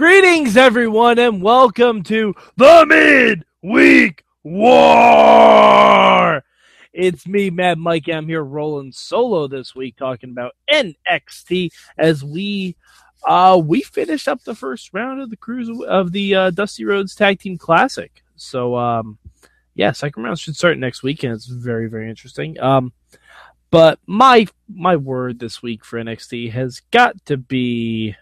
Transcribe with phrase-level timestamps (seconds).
[0.00, 6.42] Greetings, everyone, and welcome to the Midweek War.
[6.94, 8.08] It's me, Mad Mike.
[8.08, 11.68] I'm here rolling solo this week, talking about NXT
[11.98, 12.76] as we
[13.28, 17.14] uh we finished up the first round of the cruise of the uh, Dusty Rhodes
[17.14, 18.24] Tag Team Classic.
[18.36, 19.18] So um
[19.74, 22.58] yeah, second round should start next week, and it's very very interesting.
[22.58, 22.94] Um,
[23.70, 28.16] but my my word this week for NXT has got to be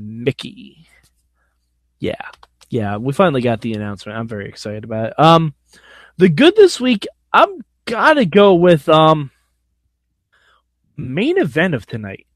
[0.00, 0.86] Mickie.
[1.98, 2.14] Yeah.
[2.68, 4.18] Yeah, we finally got the announcement.
[4.18, 5.18] I'm very excited about it.
[5.18, 5.54] Um
[6.16, 9.30] the good this week, I'm gotta go with um
[10.96, 12.26] main event of tonight.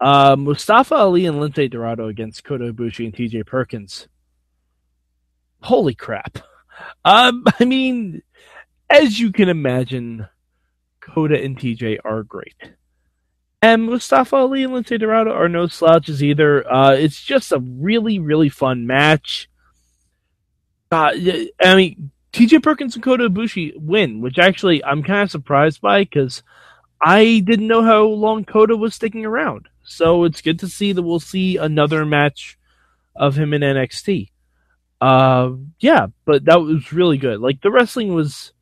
[0.00, 4.08] Uh, Mustafa Ali and Lince Dorado against Kota Ibushi and TJ Perkins.
[5.62, 6.38] Holy crap.
[7.04, 8.22] Um, I mean,
[8.88, 10.26] as you can imagine,
[11.00, 12.56] Kota and TJ are great.
[13.60, 16.70] And Mustafa Ali and Lince Dorado are no slouches either.
[16.72, 19.50] Uh, it's just a really, really fun match.
[20.92, 21.10] Uh,
[21.60, 26.04] I mean, TJ Perkins and Kota Ibushi win, which actually I'm kind of surprised by
[26.04, 26.42] because
[27.00, 29.68] I didn't know how long Kota was sticking around.
[29.82, 32.58] So it's good to see that we'll see another match
[33.16, 34.30] of him in NXT.
[35.00, 37.40] Uh, yeah, but that was really good.
[37.40, 38.52] Like the wrestling was,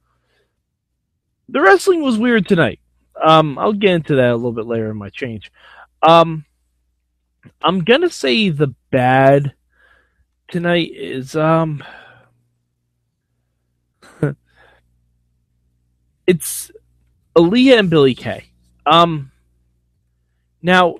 [1.48, 2.80] the wrestling was weird tonight.
[3.22, 5.50] Um, I'll get into that a little bit later in my change.
[6.02, 6.44] Um,
[7.62, 9.54] I'm gonna say the bad
[10.48, 11.82] tonight is um,
[16.26, 16.70] it's
[17.36, 18.44] Aliyah and Billie Kay.
[18.84, 19.32] Um,
[20.62, 20.96] now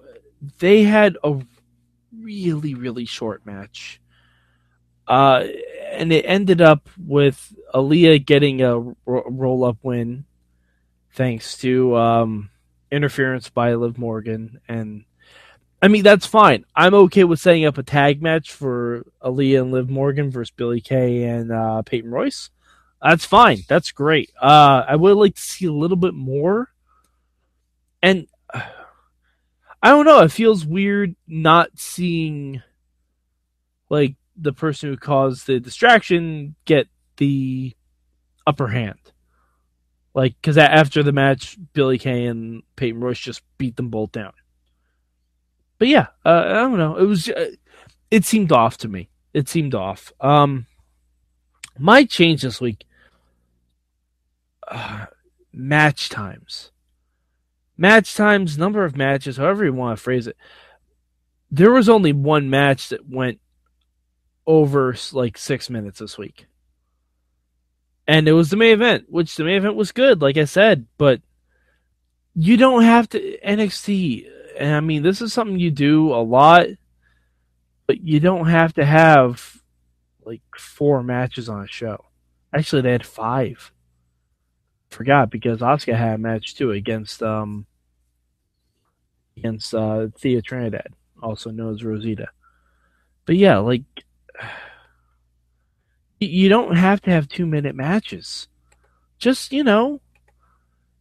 [0.58, 1.40] they had a
[2.20, 4.00] really really short match.
[5.08, 5.46] Uh,
[5.92, 10.24] and it ended up with Aliyah getting a roll up win
[11.16, 12.50] thanks to um,
[12.92, 14.60] interference by Liv Morgan.
[14.68, 15.04] And
[15.82, 16.64] I mean, that's fine.
[16.76, 20.80] I'm okay with setting up a tag match for Aliyah and Liv Morgan versus Billie
[20.80, 22.50] Kay and uh, Peyton Royce.
[23.02, 23.58] That's fine.
[23.68, 24.30] That's great.
[24.40, 26.70] Uh, I would like to see a little bit more.
[28.02, 28.62] And uh,
[29.82, 30.20] I don't know.
[30.20, 32.62] It feels weird not seeing
[33.88, 36.88] like the person who caused the distraction get
[37.18, 37.74] the
[38.46, 38.98] upper hand.
[40.16, 44.32] Like, because after the match, Billie Kay and Peyton Royce just beat them both down.
[45.78, 46.96] But yeah, uh, I don't know.
[46.96, 47.50] It was, uh,
[48.10, 49.10] it seemed off to me.
[49.34, 50.14] It seemed off.
[50.18, 50.64] Um,
[51.78, 52.86] my change this week,
[54.66, 55.04] uh,
[55.52, 56.70] match times.
[57.76, 60.38] Match times, number of matches, however you want to phrase it.
[61.50, 63.38] There was only one match that went
[64.46, 66.46] over like six minutes this week.
[68.08, 70.86] And it was the main event, which the main event was good, like I said,
[70.96, 71.20] but
[72.34, 74.28] you don't have to NXT.
[74.58, 76.66] And I mean, this is something you do a lot,
[77.86, 79.60] but you don't have to have
[80.24, 82.04] like four matches on a show.
[82.52, 83.72] Actually, they had five.
[84.90, 87.66] Forgot because Asuka had a match too against um
[89.36, 90.88] against uh Thea Trinidad,
[91.20, 92.28] also known as Rosita.
[93.24, 93.82] But yeah, like
[96.18, 98.48] you don't have to have two minute matches.
[99.18, 100.00] Just you know,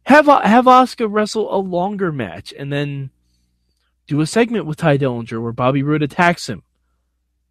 [0.04, 3.10] have have Asuka wrestle a longer match and then
[4.06, 6.62] do a segment with Tye Dillinger where Bobby Roode attacks him.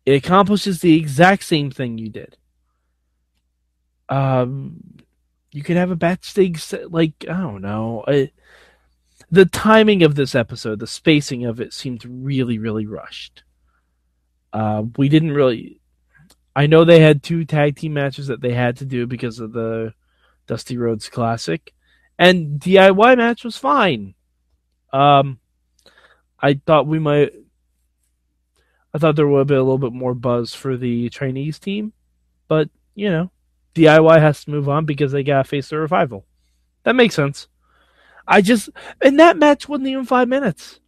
[0.05, 2.37] It accomplishes the exact same thing you did.
[4.07, 4.99] Um,
[5.51, 8.03] you could have a backstage like I don't know.
[8.07, 8.31] I,
[9.31, 13.43] the timing of this episode, the spacing of it seemed really, really rushed.
[14.53, 15.81] Uh, we didn't really
[16.55, 19.51] I know they had two tag team matches that they had to do because of
[19.51, 19.93] the
[20.47, 21.73] Dusty Rhodes Classic,
[22.17, 24.13] and DIY match was fine.
[24.93, 25.39] Um,
[26.39, 27.33] I thought we might.
[28.93, 31.91] I thought there would be a little bit more buzz for the Chinese team,
[32.47, 33.31] but you know,
[33.73, 36.25] DIY has to move on because they got to face the revival.
[36.83, 37.49] That makes sense.
[38.27, 38.69] I just
[39.01, 40.79] and that match wasn't even five minutes.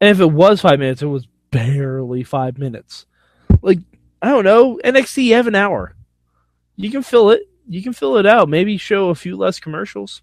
[0.00, 3.06] And if it was five minutes, it was barely five minutes.
[3.62, 3.78] Like
[4.22, 5.94] I don't know, NXT you have an hour.
[6.76, 7.42] You can fill it.
[7.68, 8.48] You can fill it out.
[8.48, 10.22] Maybe show a few less commercials.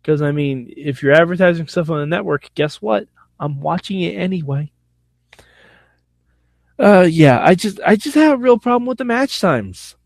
[0.00, 3.08] Because I mean, if you're advertising stuff on the network, guess what?
[3.38, 4.72] I'm watching it anyway.
[6.78, 9.96] Uh, yeah, I just I just have a real problem with the match times.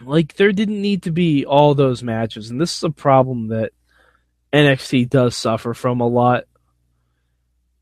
[0.00, 3.72] Like there didn't need to be all those matches, and this is a problem that
[4.52, 6.44] NXT does suffer from a lot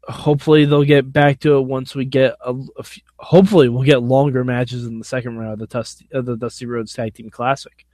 [0.08, 4.02] hopefully they'll get back to it once we get a, a few, hopefully we'll get
[4.02, 7.30] longer matches in the second round of the Dusty, of the Dusty Rhodes Tag Team
[7.30, 7.86] Classic.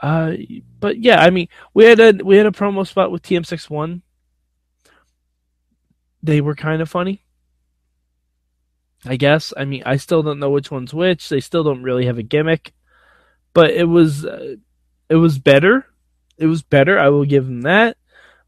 [0.00, 0.32] Uh,
[0.80, 4.02] but yeah, I mean, we had a we had a promo spot with TM61.
[6.22, 7.24] They were kind of funny.
[9.04, 9.52] I guess.
[9.56, 11.28] I mean, I still don't know which one's which.
[11.28, 12.72] They still don't really have a gimmick,
[13.52, 14.56] but it was uh,
[15.08, 15.86] it was better.
[16.38, 16.98] It was better.
[16.98, 17.96] I will give them that.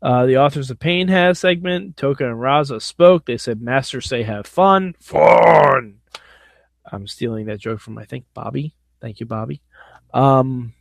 [0.05, 1.97] Uh, the authors of Pain has segment.
[1.97, 3.25] Toka and Raza spoke.
[3.25, 6.01] They said, "Masters say have fun, fun."
[6.85, 8.75] I'm stealing that joke from I think Bobby.
[9.01, 9.63] Thank you, Bobby.
[10.13, 10.75] Um,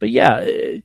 [0.00, 0.80] but yeah, eh,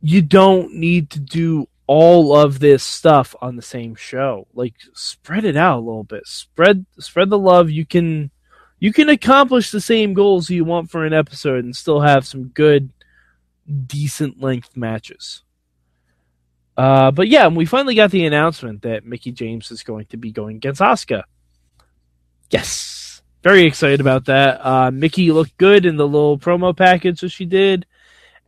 [0.00, 4.46] you don't need to do all of this stuff on the same show.
[4.54, 6.26] Like spread it out a little bit.
[6.26, 7.68] Spread spread the love.
[7.68, 8.30] You can
[8.78, 12.44] you can accomplish the same goals you want for an episode and still have some
[12.48, 12.90] good
[13.86, 15.42] decent length matches.
[16.76, 20.32] Uh, but yeah, we finally got the announcement that Mickie James is going to be
[20.32, 21.22] going against Asuka.
[22.50, 24.64] Yes, very excited about that.
[24.64, 27.86] Uh, Mickie looked good in the little promo package that she did,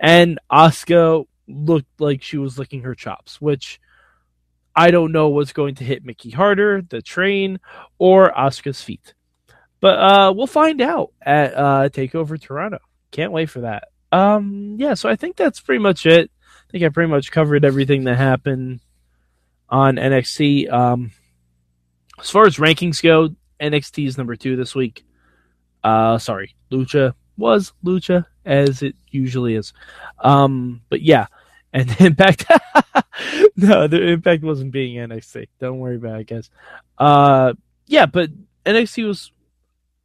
[0.00, 3.80] and Asuka looked like she was licking her chops, which
[4.74, 7.60] I don't know what's going to hit Mickie harder, the train
[7.98, 9.14] or Asuka's feet.
[9.80, 12.78] But uh, we'll find out at uh, Takeover Toronto.
[13.10, 13.88] Can't wait for that.
[14.12, 16.30] Um, yeah, so I think that's pretty much it.
[16.76, 18.80] I think I pretty much covered everything that happened
[19.70, 20.70] on NXT.
[20.70, 21.10] Um,
[22.18, 25.02] as far as rankings go, NXT is number two this week.
[25.82, 29.72] Uh, sorry, Lucha was Lucha as it usually is.
[30.18, 31.28] Um, but yeah,
[31.72, 32.44] and Impact.
[33.56, 35.48] no, the Impact wasn't being NXT.
[35.58, 36.50] Don't worry about it, guys.
[36.98, 37.54] Uh,
[37.86, 38.28] yeah, but
[38.66, 39.32] NXT was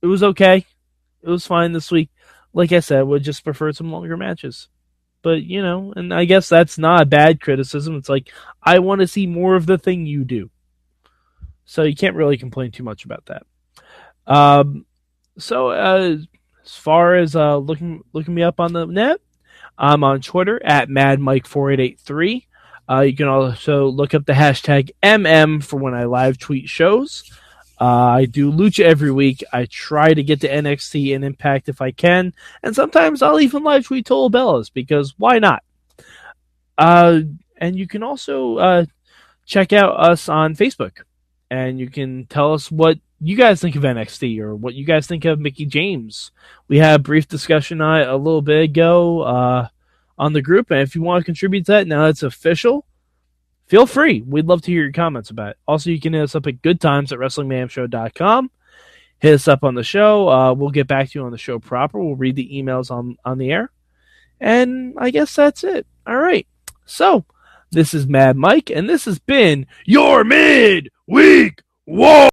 [0.02, 0.66] it was okay.
[1.22, 2.12] It was fine this week.
[2.54, 4.70] Like I said, would just prefer some longer matches.
[5.22, 7.96] But you know, and I guess that's not a bad criticism.
[7.96, 8.32] It's like
[8.62, 10.50] I want to see more of the thing you do.
[11.66, 13.44] So you can't really complain too much about that.
[14.28, 14.86] Um,
[15.38, 16.18] so uh,
[16.64, 19.20] as far as uh, looking looking me up on the net,
[19.78, 22.48] I'm on Twitter at MadMike4883.
[22.90, 27.32] Uh, you can also look up the hashtag MM for when I live tweet shows.
[27.82, 29.44] Uh, I do Lucha every week.
[29.52, 32.32] I try to get to NXT and Impact if I can,
[32.62, 35.64] and sometimes I'll even live tweet Total Bellas because why not?
[36.78, 37.22] Uh,
[37.58, 38.86] and you can also uh,
[39.48, 41.00] check out us on Facebook,
[41.50, 45.08] and you can tell us what you guys think of NXT or what you guys
[45.08, 46.32] think of Mickie James.
[46.68, 49.68] We had a brief discussion on it a little bit ago uh,
[50.20, 52.86] on the group, and if you want to contribute to that, now it's official.
[53.72, 54.22] Feel free.
[54.22, 55.58] We'd love to hear your comments about it.
[55.66, 58.52] Also, you can hit us up at goodtimes at wrestlingmayhemshow.com.
[59.20, 60.28] Hit us up on the show.
[60.28, 61.98] Uh, we'll get back to you on the show proper.
[61.98, 63.72] We'll read the emails on, on the air.
[64.42, 65.88] And I guess that's it.
[66.06, 66.46] All right.
[66.86, 67.24] So,
[67.72, 72.28] this is Mad Mike, and this has been your Mid Week War.